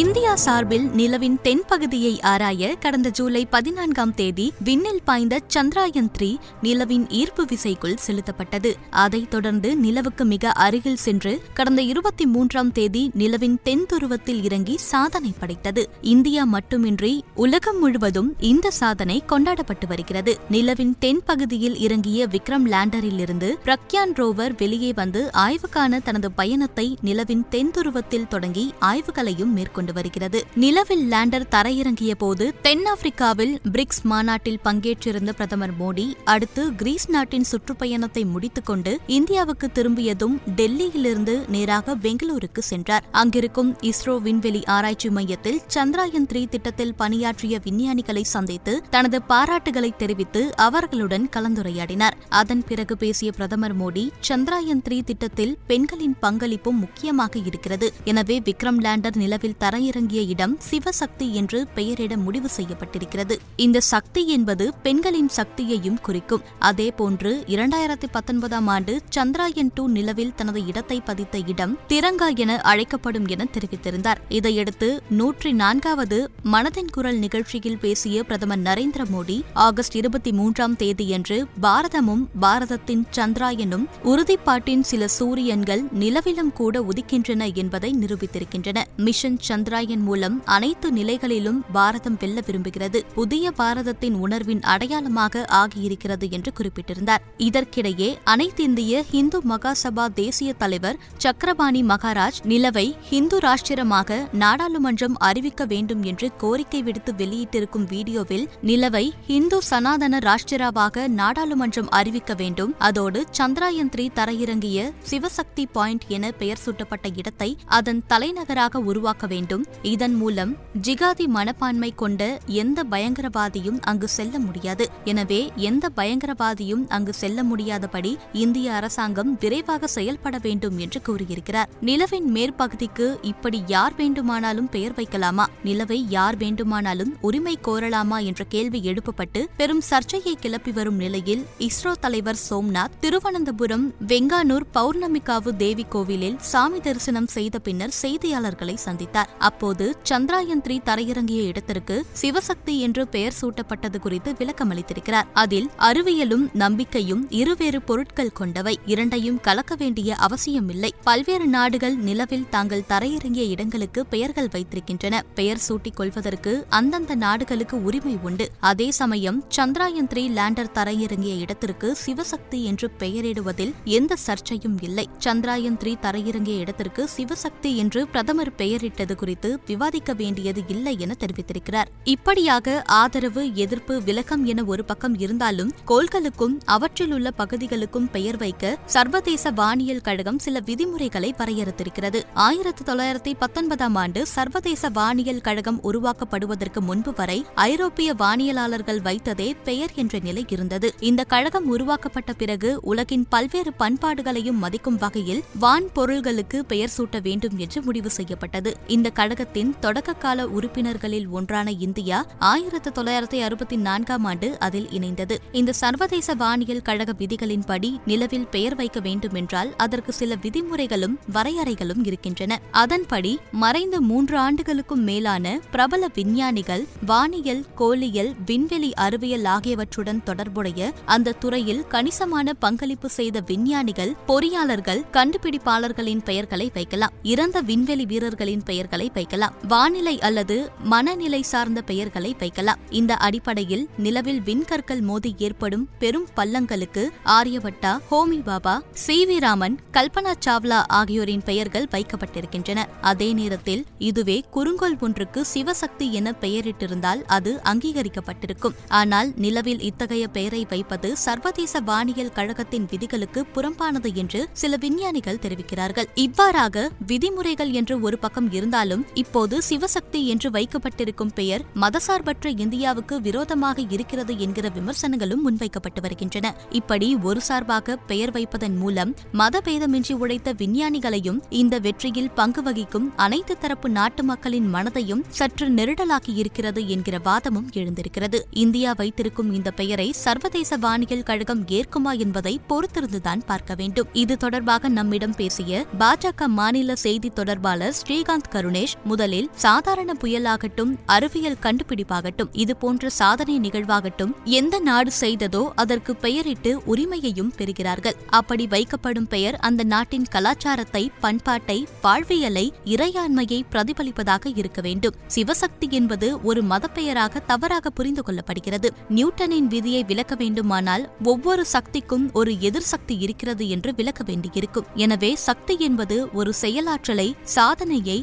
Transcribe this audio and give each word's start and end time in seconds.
India 0.00 0.36
சார்பில் 0.36 0.84
நிலவின் 0.88 1.38
தென்பகுதியை 1.44 2.22
ஆராய 2.22 2.76
கடந்த 2.80 3.08
ஜூலை 3.08 3.46
பதினான்காம் 3.50 4.14
தேதி 4.14 4.52
விண்ணில் 4.64 5.02
பாய்ந்த 5.04 5.40
சந்திராயன் 5.54 6.08
த்ரீ 6.18 6.36
நிலவின் 6.62 7.08
ஈர்ப்பு 7.08 7.44
விசைக்குள் 7.44 7.96
செலுத்தப்பட்டது. 8.06 8.70
அதைத் 8.90 9.30
தொடர்ந்து 9.30 9.76
நிலவுக்கு 9.76 10.24
மிக 10.24 10.52
அருகில் 10.52 10.96
சென்று 10.96 11.42
கடந்த 11.54 11.82
இருபத்தி 11.82 12.26
மூன்றாம் 12.26 12.72
தேதி 12.72 13.10
நிலவின் 13.14 13.58
தென் 13.62 13.86
துருவத்தில் 13.92 14.42
இறங்கி 14.42 14.76
சாதனை 14.76 15.34
படைத்தது. 15.40 15.84
இந்தியா 16.00 16.44
மட்டுமின்றி 16.44 17.24
உலகம் 17.34 17.78
முழுவதும் 17.78 18.34
இந்த 18.38 18.70
சாதனை 18.70 19.22
கொண்டாடப்பட்டு 19.26 19.86
வருகிறது. 19.86 20.38
நிலவின் 20.50 20.94
தென்பகுதியில் 21.00 21.76
இறங்கிய 21.76 22.26
விக்ரம் 22.26 22.66
லேண்டரிலிருந்து 22.66 23.50
பிரக்யான் 23.64 24.16
ரோவர் 24.16 24.56
வெளியே 24.56 24.92
வந்து 24.92 25.30
ஆய்வுக்கான 25.36 26.02
தனது 26.02 26.32
பயணத்தை 26.32 26.98
நிலவின் 27.02 27.48
தென் 27.48 27.70
துருவத்தில் 27.70 28.28
தொடங்கி 28.28 28.74
ஆய்வுகளையும் 28.80 29.80
கொண்டு 29.82 29.94
வருகிறது. 29.98 30.38
நிலவில் 30.62 31.04
லேண்டர் 31.12 31.46
தரையிறங்கிய 31.54 32.12
போது 32.22 32.44
தென்னாப்பிரிக்காவில் 32.66 33.54
பிரிக்ஸ் 33.74 34.02
மாநாட்டில் 34.10 34.60
பங்கேற்றிருந்த 34.66 35.30
பிரதமர் 35.38 35.74
மோடி 35.80 36.06
அடுத்து 36.32 36.62
கிரீஸ் 36.80 37.06
நாட்டின் 37.14 37.46
சுற்றுப்பயணத்தை 37.50 38.22
முடித்துக்கொண்டு 38.34 38.92
இந்தியாவுக்கு 39.16 39.66
திரும்பியதும் 39.78 40.36
டெல்லியிலிருந்து 40.58 41.34
நேராக 41.54 41.96
பெங்களூருக்கு 42.04 42.62
சென்றார். 42.62 43.06
அங்கிருக்கும் 43.20 43.70
இஸ்ரோ 43.90 44.14
விண்வெளி 44.26 44.62
ஆராய்ச்சி 44.76 45.10
மையத்தில் 45.16 45.60
சந்திராயன் 45.74 46.28
த்ரீ 46.32 46.42
திட்டத்தில் 46.54 46.94
பணியாற்றிய 46.94 47.60
விஞ்ஞானிகளை 47.66 48.24
சந்தித்து 48.34 48.74
தனது 48.90 49.20
பாராட்டுகளை 49.32 49.90
தெரிவித்து 49.96 50.42
அவர்களுடன் 50.66 51.26
கலந்துரையாடினார். 51.36 52.18
அதன் 52.40 52.64
பிறகு 52.70 52.96
பேசிய 52.96 53.32
பிரதமர் 53.32 53.76
மோடி 53.82 54.06
சந்திராயன் 54.28 54.84
த்ரீ 54.88 55.00
திட்டத்தில் 55.10 55.54
பெண்களின் 55.66 56.16
பங்களிப்பும் 56.22 56.80
முக்கியமாக 56.84 57.38
இருக்கிறது. 57.48 57.88
எனவே 58.04 58.38
விக்ரம் 58.48 58.80
லேண்டர் 58.86 59.18
நிலவில் 59.22 59.58
தரையிறங்கிய 59.72 60.28
இடம் 60.28 60.58
சிவசக்தி 60.70 61.32
என்று 61.32 61.66
பெயரிட 61.74 62.16
முடிவு 62.16 62.48
செய்யப்பட்டிருக்கிறது. 62.56 63.36
இந்த 63.56 63.80
சக்தி 63.80 64.28
என்பது 64.28 64.74
பெண்களின் 64.82 65.28
சக்தியையும் 65.28 66.00
குறிக்கும். 66.00 66.42
அதேபோன்று 66.60 67.30
இரண்டாயிரத்தி 67.46 68.08
பத்தொன்பதாம் 68.12 68.66
ஆண்டு 68.66 69.00
சந்திராயன் 69.08 69.70
டூ 69.74 69.88
நிலவில் 69.88 70.34
தனது 70.34 70.66
இடத்தை 70.66 71.00
பதித்த 71.00 71.38
இடம் 71.46 71.78
திரங்கா 71.88 72.36
என 72.36 72.60
அழைக்கப்படும் 72.60 73.26
என 73.26 73.46
தெரிவித்திருந்தார். 73.52 74.20
இதையடுத்து 74.28 75.02
நூற்றி 75.10 75.52
நான்காவது 75.52 76.30
மனதின் 76.44 76.90
குரல் 76.90 77.18
நிகழ்ச்சியில் 77.18 77.78
பேசிய 77.78 78.24
பிரதமர் 78.24 78.62
நரேந்திர 78.62 79.04
மோடி 79.12 79.42
ஆகஸ்ட் 79.52 79.96
இருபத்தி 79.96 80.32
மூன்றாம் 80.32 80.76
தேதியன்று 80.76 81.44
பாரதமும் 81.62 82.24
பாரதத்தின் 82.40 83.06
சந்திராயனும் 83.16 83.86
உறுதிப்பாட்டின் 84.04 84.80
சில 84.80 85.08
சூரியன்கள் 85.08 85.82
நிலவிலும் 86.00 86.52
கூட 86.52 86.80
உதிக்கின்றன 86.80 87.54
என்பதை 87.54 87.96
நிரூபித்திருக்கின்றன. 88.00 88.80
மிஷன் 88.96 89.36
சந்திர 89.38 89.60
சந்திராயன் 89.62 90.04
மூலம் 90.06 90.36
அனைத்து 90.44 90.92
நிலைகளிலும் 90.92 91.58
பாரதம் 91.72 92.16
வெல்ல 92.20 92.42
விரும்புகிறது. 92.46 92.98
புதிய 93.14 93.50
பாரதத்தின் 93.50 94.14
உணர்வின் 94.14 94.62
அடையாளமாக 94.62 95.44
ஆகியிருக்கிறது 95.48 96.26
என்று 96.30 96.52
குறிப்பிட்டிருந்தார். 96.52 97.22
இதற்கிடையே 97.38 98.08
அனைத்திந்திய 98.24 99.02
இந்து 99.10 99.38
மகாசபா 99.48 100.06
தேசிய 100.14 100.52
தலைவர் 100.52 100.98
சக்கரபாணி 101.16 101.82
மகாராஜ் 101.82 102.40
நிலவை 102.44 102.96
ஹிந்து 103.10 103.38
ராஷ்டிரமாக 103.38 104.18
நாடாளுமன்றம் 104.42 105.16
அறிவிக்க 105.18 105.64
வேண்டும் 105.64 106.02
என்று 106.02 106.30
கோரிக்கை 106.36 106.82
விடுத்து 106.82 107.12
வெளியிட்டிருக்கும் 107.12 107.86
வீடியோவில் 107.88 108.48
நிலவை 108.62 109.04
ஹிந்து 109.26 109.60
சனாதன 109.62 110.22
ராஷ்டிராவாக 110.28 111.06
நாடாளுமன்றம் 111.20 111.92
அறிவிக்க 112.00 112.34
வேண்டும். 112.34 112.74
அதோடு 112.78 113.22
சந்திராயன் 113.38 113.92
த்ரீ 113.96 114.08
தரையிறங்கிய 114.20 114.90
சிவசக்தி 115.10 115.66
பாயிண்ட் 115.72 116.06
என 116.08 116.30
பெயர் 116.42 116.64
சூட்டப்பட்ட 116.64 117.08
இடத்தை 117.16 117.50
அதன் 117.66 118.02
தலைநகராக 118.06 118.78
உருவாக்க 118.78 119.10
வேண்டும். 119.26 119.50
இதன் 119.82 120.14
மூலம் 120.14 120.56
ஜிகாதி 120.80 121.26
மனப்பான்மை 121.26 121.92
கொண்ட 121.96 122.22
எந்த 122.46 122.84
பயங்கரவாதியும் 122.90 123.78
அங்கு 123.80 124.08
செல்ல 124.08 124.38
முடியாது. 124.38 124.84
எனவே 125.04 125.40
எந்த 125.56 125.90
பயங்கரவாதியும் 125.96 126.84
அங்கு 126.88 127.12
செல்ல 127.12 127.42
முடியாதபடி 127.42 128.16
இந்திய 128.32 128.72
அரசாங்கம் 128.72 129.36
விரைவாக 129.40 129.86
செயல்பட 129.86 130.38
வேண்டும் 130.42 130.78
என்று 130.78 131.02
கூறியிருக்கிறார். 131.02 131.68
நிலவின் 131.80 132.28
மேற்பகுதிக்கு 132.34 133.08
இப்படி 133.22 133.62
யார் 133.66 133.94
வேண்டுமானாலும் 133.96 134.68
பெயர் 134.68 134.92
வைக்கலாமா? 134.92 135.46
நிலவை 135.64 135.98
யார் 136.08 136.36
வேண்டுமானாலும் 136.36 137.12
உரிமை 137.20 137.58
கோரலாமா 137.66 138.18
என்ற 138.24 138.44
கேள்வி 138.44 138.80
எழுப்பப்பட்டு 138.84 139.40
பெரும் 139.56 139.80
சர்ச்சையை 139.80 140.34
கிளப்பி 140.40 140.72
வரும் 140.72 140.96
நிலையில் 140.96 141.44
இஸ்ரோ 141.58 141.92
தலைவர் 142.00 142.40
சோம்நாத் 142.50 142.96
திருவனந்தபுரம் 143.00 143.86
வெங்கானூர் 144.06 144.66
பௌர்ணமிகாவு 144.74 145.50
தேவி 145.56 145.86
கோவிலில் 145.88 146.36
சாமி 146.38 146.80
தரிசனம் 146.80 147.26
செய்த 147.26 147.58
பின்னர் 147.58 147.94
செய்தியாளர்களை 148.02 148.76
சந்தித்தார். 148.86 149.30
அப்போது 149.38 149.96
சந்திராயன் 150.02 150.62
த்ரீ 150.64 150.80
தரையிறங்கிய 150.84 151.42
இடத்திற்கு 151.42 152.06
சிவசக்தி 152.20 152.78
என்று 152.78 153.08
பெயர் 153.08 153.34
சூட்டப்பட்டது 153.40 153.98
குறித்து 153.98 154.32
விளக்கமளித்திருக்கிறார். 154.32 155.24
அதில் 155.32 155.70
அறிவியலும் 155.78 156.52
நம்பிக்கையும் 156.52 157.26
இருவேறு 157.30 157.82
பொருட்கள் 157.82 158.32
கொண்டவை. 158.32 158.78
இரண்டையும் 158.86 159.40
கலக்க 159.40 159.74
வேண்டிய 159.74 160.14
அவசியமில்லை. 160.14 160.94
பல்வேறு 161.02 161.46
நாடுகள் 161.46 161.96
நிலவில் 161.96 162.48
தாங்கள் 162.48 162.84
தரையிறங்கிய 162.88 163.42
இடங்களுக்கு 163.42 164.06
பெயர்கள் 164.06 164.48
வைத்திருக்கின்றன. 164.52 165.22
பெயர் 165.34 165.58
சூட்டிக் 165.58 165.96
கொள்வதற்கு 165.96 166.66
அந்தந்த 166.68 167.14
நாடுகளுக்கு 167.14 167.84
உரிமை 167.84 168.18
உண்டு. 168.22 168.50
அதே 168.60 168.90
சமயம் 168.90 169.44
சந்திராயன் 169.48 170.08
த்ரீ 170.14 170.28
லேண்டர் 170.28 170.72
தரையிறங்கிய 170.74 171.38
இடத்திற்கு 171.38 171.96
சிவசக்தி 172.06 172.62
என்று 172.62 172.90
பெயரிடுவதில் 172.98 173.74
எந்த 173.84 174.16
சர்ச்சையும் 174.26 174.82
இல்லை. 174.82 175.08
சந்திராயன் 175.18 175.76
த்ரீ 175.76 175.94
தரையிறங்கிய 176.02 176.58
இடத்திற்கு 176.58 177.08
சிவசக்தி 177.16 177.74
என்று 177.74 178.06
பிரதமர் 178.06 178.54
பெயரிட்டது 178.54 179.14
குறித்து 179.22 179.50
விவாதிக்க 179.66 180.12
வேண்டியது 180.12 180.62
இல்லை 180.68 180.94
என 180.98 181.14
தெரிவித்திருக்கிறார். 181.18 181.90
இப்படியாக 182.14 182.82
ஆதரவு 183.00 183.42
எதிர்ப்பு 183.64 183.94
விலக்கம் 184.02 184.44
என 184.44 184.64
ஒரு 184.72 184.84
பக்கம் 184.84 185.16
இருந்தாலும் 185.18 185.70
கோள்களுக்கும் 185.88 186.56
அவற்றில் 186.64 187.12
உள்ள 187.12 187.30
பகுதிகளுக்கும் 187.30 188.08
பெயர் 188.12 188.36
வைக்க 188.36 188.78
சர்வதேச 188.96 189.50
வானியல் 189.50 190.00
கழகம் 190.00 190.38
சில 190.38 190.60
விதிமுறைகளை 190.64 191.30
வரையறுத்திருக்கிறது. 191.38 192.20
ஆயிரத்தி 192.46 192.84
தொள்ளாயிரத்தி 192.84 193.32
பத்தொன்பதாம் 193.38 193.94
ஆண்டு 193.94 194.26
சர்வதேச 194.26 194.88
வானியல் 194.88 195.40
கழகம் 195.40 195.80
உருவாக்கப்படுவதற்கு 195.82 196.80
முன்பு 196.80 197.12
வரை 197.16 197.38
ஐரோப்பிய 197.54 198.14
வானியலாளர்கள் 198.14 199.02
வைத்ததே 199.08 199.48
பெயர் 199.64 199.94
என்ற 199.94 200.18
நிலை 200.18 200.44
இருந்தது. 200.48 200.88
இந்த 201.00 201.24
கழகம் 201.24 201.68
உருவாக்கப்பட்ட 201.68 202.32
பிறகு 202.32 202.70
உலகின் 202.82 203.26
பல்வேறு 203.28 203.72
பண்பாடுகளையும் 203.78 204.60
மதிக்கும் 204.64 204.98
வகையில் 205.04 205.42
வான் 205.58 205.88
பொருள்களுக்கு 205.92 206.58
பெயர் 206.64 206.94
சூட்ட 206.96 207.20
வேண்டும் 207.22 207.58
என்று 207.58 207.82
முடிவு 207.82 208.10
செய்யப்பட்டது. 208.10 208.70
இந்த 208.86 209.08
கழகத்தின் 209.12 209.74
தொடக்க 209.80 210.12
கால 210.12 210.46
உறுப்பினர்களில் 210.46 211.28
ஒன்றான 211.28 211.70
இந்தியா 211.70 212.26
ஆயிரத்து 212.38 212.92
தொள்ளாயிரத்தி 212.94 213.40
அறுபத்தி 213.40 213.76
நான்காம் 213.76 214.24
ஆண்டு 214.24 214.58
அதில் 214.58 214.88
இணைந்தது. 214.88 215.36
இந்த 215.52 215.72
சர்வதேச 215.72 216.34
வானியல் 216.34 216.82
கழக 216.82 217.12
விதிகளின்படி 217.18 218.00
நிலவில் 218.06 218.46
பெயர் 218.46 218.74
வைக்க 218.74 219.00
வேண்டுமென்றால் 219.00 219.74
அதற்கு 219.76 220.12
சில 220.12 220.34
விதிமுறைகளும் 220.34 221.18
வரையறைகளும் 221.32 222.06
இருக்கின்றன. 222.06 222.60
அதன்படி 222.70 223.38
மறைந்த 223.52 224.00
மூன்று 224.00 224.38
ஆண்டுகளுக்கும் 224.38 225.02
மேலான 225.02 225.60
பிரபல 225.70 226.06
விஞ்ஞானிகள் 226.14 226.86
வானியல் 227.06 227.64
கோளியல் 227.78 228.32
விண்வெளி 228.46 228.94
அறிவியல் 228.94 229.44
ஆகியவற்றுடன் 229.44 230.22
தொடர்புடைய 230.24 230.92
அந்த 231.04 231.32
துறையில் 231.32 231.86
கணிசமான 231.86 232.54
பங்களிப்பு 232.54 233.08
செய்த 233.08 233.40
விஞ்ஞானிகள் 233.46 234.14
பொறியாளர்கள் 234.28 235.04
கண்டுபிடிப்பாளர்களின் 235.12 236.24
பெயர்களை 236.24 236.70
வைக்கலாம். 236.74 237.12
இறந்த 237.22 237.60
விண்வெளி 237.60 238.06
வீரர்களின் 238.06 238.62
பெயர்களை 238.62 239.01
வைக்கலாம். 239.14 239.54
வானிலை 239.68 240.20
அல்லது 240.20 240.70
மனநிலை 240.82 241.42
சார்ந்த 241.42 241.82
பெயர்களை 241.82 242.34
வைக்கலாம். 242.38 242.78
இந்த 242.90 243.14
அடிப்படையில் 243.14 243.88
நிலவில் 243.98 244.40
விண்கற்கள் 244.40 245.00
மோதி 245.00 245.34
ஏற்படும் 245.38 245.88
பெரும் 245.98 246.28
பள்ளங்களுக்கு 246.36 247.04
ஆரியபட்டா 247.24 247.92
ஹோமி 248.10 248.40
பாபா 248.42 248.82
சி 248.92 249.26
வி 249.26 249.38
ராமன் 249.40 249.78
கல்பனா 249.92 250.32
சாவ்லா 250.46 250.82
ஆகியோரின் 250.86 251.42
பெயர்கள் 251.44 251.88
வைக்கப்பட்டிருக்கின்றன. 251.90 252.84
அதே 253.00 253.32
நேரத்தில் 253.32 253.84
இதுவே 253.98 254.44
குறுங்கோல் 254.50 254.98
ஒன்றுக்கு 255.00 255.44
சிவசக்தி 255.54 256.10
என 256.10 256.34
பெயரிட்டிருந்தால் 256.40 257.22
அது 257.26 257.60
அங்கீகரிக்கப்பட்டிருக்கும். 257.64 258.76
ஆனால் 258.88 259.32
நிலவில் 259.36 259.80
இத்தகைய 259.80 260.28
பெயரை 260.28 260.66
வைப்பது 260.68 261.16
சர்வதேச 261.16 261.80
வானியல் 261.80 262.32
கழகத்தின் 262.32 262.86
விதிகளுக்கு 262.90 263.46
புறம்பானது 263.54 264.14
என்று 264.14 264.48
சில 264.52 264.76
விஞ்ஞானிகள் 264.76 265.40
தெரிவிக்கிறார்கள். 265.42 266.08
இவ்வாறாக 266.14 266.90
விதிமுறைகள் 267.06 267.70
என்று 267.70 268.00
ஒரு 268.00 268.18
பக்கம் 268.18 268.52
இருந்தாலும் 268.52 268.91
இருந்தாலும் 268.92 269.20
இப்போது 269.22 269.58
சிவசக்தி 269.68 270.20
என்று 270.24 270.48
வைக்கப்பட்டிருக்கும் 270.50 271.32
பெயர் 271.34 271.64
மதசார்பற்ற 271.74 272.46
இந்தியாவுக்கு 272.58 273.20
விரோதமாக 273.20 273.82
இருக்கிறது 273.88 274.38
என்கிற 274.38 274.68
விமர்சனங்களும் 274.68 275.42
முன்வைக்கப்பட்டு 275.42 276.00
வருகின்றன. 276.00 276.46
இப்படி 276.70 277.08
ஒரு 277.22 277.40
சார்பாக 277.40 277.96
பெயர் 277.96 278.30
வைப்பதன் 278.30 278.76
மூலம் 278.76 279.14
மதபேதமின்றி 279.32 280.12
உழைத்த 280.12 280.52
விஞ்ஞானிகளையும் 280.52 281.40
இந்த 281.50 281.78
வெற்றியில் 281.78 282.30
பங்கு 282.30 282.62
வகிக்கும் 282.62 283.08
அனைத்து 283.16 283.58
தரப்பு 283.58 283.88
நாட்டு 283.88 284.22
மக்களின் 284.22 284.68
மனதையும் 284.74 285.22
சற்று 285.28 285.68
நெருடலாக்கி 285.68 286.34
இருக்கிறது 286.34 286.88
என்கிற 286.88 287.18
வாதமும் 287.18 287.68
எழுந்திருக்கிறது. 287.72 288.38
இந்தியா 288.50 288.92
வைத்திருக்கும் 288.96 289.52
இந்த 289.54 289.70
பெயரை 289.70 290.08
சர்வதேச 290.12 290.76
வானியல் 290.76 291.22
கழகம் 291.22 291.64
ஏற்குமா 291.66 292.12
என்பதை 292.18 292.60
பொறுத்திருந்துதான் 292.68 293.42
பார்க்க 293.46 293.74
வேண்டும். 293.74 294.08
இது 294.12 294.36
தொடர்பாக 294.36 294.88
நம்மிடம் 294.88 295.36
பேசிய 295.36 295.86
பாஜக 295.98 296.46
மாநில 296.46 296.96
செய்தி 296.96 297.30
தொடர்பாளர் 297.30 297.94
ஸ்ரீகாந்த் 298.00 298.50
கருணே 298.50 298.81
கருணேஷ் 298.82 299.08
முதலில் 299.10 299.48
சாதாரண 299.54 300.10
புயலாகட்டும் 300.20 300.92
அறிவியல் 301.06 301.58
கண்டுபிடிப்பாகட்டும் 301.62 302.48
இது 302.62 302.76
போன்ற 302.76 303.10
சாதனை 303.18 303.56
நிகழ்வாகட்டும் 303.58 304.32
எந்த 304.60 304.76
நாடு 304.78 305.10
செய்ததோ 305.20 305.62
அதற்கு 305.74 306.12
பெயரிட்டு 306.16 306.70
உரிமையையும் 306.86 307.52
பெறுகிறார்கள். 307.58 308.16
அப்படி 308.38 308.64
வைக்கப்படும் 308.66 309.28
பெயர் 309.28 309.56
அந்த 309.68 309.82
நாட்டின் 309.84 310.26
கலாச்சாரத்தை 310.30 311.02
பண்பாட்டை 311.20 311.78
வாழ்வியலை 312.02 312.64
இறையாண்மையை 312.84 313.60
பிரதிபலிப்பதாக 313.72 314.52
இருக்க 314.54 314.80
வேண்டும். 314.80 315.16
சிவசக்தி 315.36 315.88
என்பது 315.90 316.30
ஒரு 316.42 316.62
மதப்பெயராக 316.62 317.44
தவறாக 317.46 317.90
புரிந்து 317.90 318.24
கொள்ளப்படுகிறது. 318.26 318.90
நியூட்டனின் 319.08 319.68
விதியை 319.68 320.02
விளக்க 320.04 320.34
வேண்டுமானால் 320.34 321.06
ஒவ்வொரு 321.24 321.66
சக்திக்கும் 321.66 322.26
ஒரு 322.32 322.54
எதிர் 322.60 322.90
சக்தி 322.92 323.16
இருக்கிறது 323.18 323.68
என்று 323.68 323.92
விளக்க 323.94 324.22
வேண்டியிருக்கும். 324.24 324.88
எனவே 325.04 325.32
சக்தி 325.48 325.76
என்பது 325.88 326.18
ஒரு 326.32 326.50
செயலாற்றலை 326.60 327.28
சாதனையை 327.56 328.18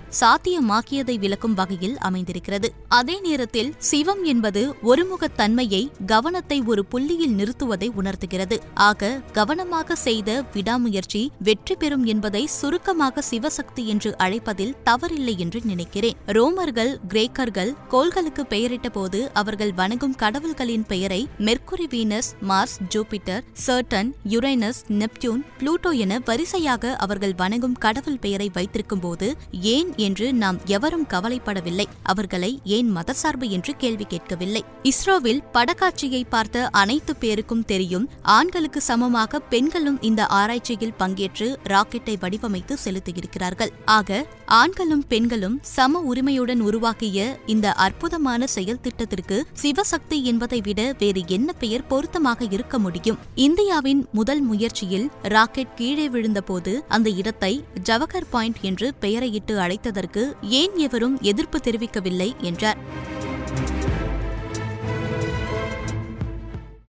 சாத்தியமாக்கியதை 0.49 1.13
விளக்கும் 1.19 1.55
வகையில் 1.57 1.97
அமைந்திருக்கிறது. 2.07 2.67
அதே 2.97 3.15
நேரத்தில் 3.19 3.69
சிவம் 3.89 4.21
என்பது 4.23 4.61
ஒருமுகத்தன்மையை 4.83 5.81
கவனத்தை 6.05 6.57
ஒரு 6.71 6.81
புள்ளியில் 6.85 7.35
நிறுத்துவதை 7.35 7.89
உணர்த்துகிறது. 7.95 8.57
ஆக 8.87 9.09
கவனமாக 9.31 9.97
செய்த 10.05 10.29
விடாமுயற்சி 10.53 11.21
வெற்றி 11.39 11.75
பெறும் 11.75 12.05
என்பதை 12.05 12.43
சுருக்கமாக 12.55 13.23
சிவசக்தி 13.29 13.83
என்று 13.85 14.11
அழைப்பதில் 14.17 14.73
தவறில்லை 14.89 15.35
என்று 15.37 15.61
நினைக்கிறேன். 15.63 16.17
ரோமர்கள் 16.37 16.91
கிரேக்கர்கள் 17.13 17.71
கோள்களுக்கு 17.87 18.45
பெயரிட்ட 18.45 18.89
போது 18.89 19.21
அவர்கள் 19.33 19.73
வணங்கும் 19.73 20.17
கடவுள்களின் 20.23 20.87
பெயரை 20.87 21.21
Mercury 21.39 21.87
Venus 21.93 22.31
Mars 22.41 22.77
Jupiter 22.95 23.45
Saturn 23.67 24.11
Uranus 24.35 24.81
Neptune 25.01 25.45
Pluto 25.59 25.93
என 26.05 26.21
வரிசையாக 26.31 26.95
அவர்கள் 27.05 27.37
வணங்கும் 27.43 27.79
கடவுள் 27.79 28.21
பெயரை 28.21 28.49
வைத்திருக்கும் 28.53 29.05
போது 29.07 29.29
ஏன் 29.75 29.91
என்று 29.99 30.27
நாம் 30.39 30.57
எவரும் 30.75 31.05
கவலைப்படவில்லை. 31.09 31.87
அவர்களை 32.03 32.51
ஏன் 32.77 32.89
மதசார்பு 32.97 33.47
என்று 33.49 33.73
கேள்வி 33.75 34.05
கேட்கவில்லை. 34.05 34.63
இஸ்ரோவில் 34.83 35.41
படக்காட்சியை 35.53 36.23
பார்த்த 36.29 36.67
அனைத்து 36.81 37.15
பேருக்கும் 37.15 37.65
தெரியும் 37.65 38.07
ஆண்களுக்கு 38.37 38.81
சமமாக 38.81 39.41
பெண்களும் 39.53 40.01
இந்த 40.01 40.21
ஆராய்ச்சியில் 40.39 40.97
பங்கேற்று 40.99 41.47
ராக்கெட்டை 41.73 42.15
வடிவமைத்து 42.23 42.75
செலுத்தியிருக்கிறார்கள். 42.85 43.73
ஆக 43.97 44.19
ஆண்களும் 44.59 45.03
பெண்களும் 45.07 45.57
சம 45.75 45.99
உரிமையுடன் 46.11 46.61
உருவாக்கிய 46.67 47.17
இந்த 47.53 47.67
அற்புதமான 47.85 48.47
செயல் 48.55 48.81
திட்டத்திற்கு 48.81 49.37
சிவசக்தி 49.61 50.17
என்பதை 50.23 50.59
விட 50.67 50.79
வேறு 50.99 51.21
என்ன 51.37 51.49
பெயர் 51.63 51.87
பொருத்தமாக 51.87 52.47
இருக்க 52.49 52.75
முடியும்? 52.79 53.19
இந்தியாவின் 53.47 54.01
முதல் 54.11 54.41
முயற்சியில் 54.41 55.07
ராக்கெட் 55.35 55.75
கீழே 55.79 56.07
விழுந்தபோது 56.09 56.73
அந்த 56.95 57.09
இடத்தை 57.21 57.53
ஜவஹர் 57.89 58.29
பாயிண்ட் 58.29 58.61
என்று 58.69 58.87
பெயரையிட்டு 59.03 59.55
அழைத்ததற்கு 59.65 60.18
ஏன் 60.41 60.77
எவரும் 60.77 61.17
எதிர்ப்பு 61.21 61.59
தெரிவிக்கவில்லை 61.63 62.29
என்றார். 62.41 62.77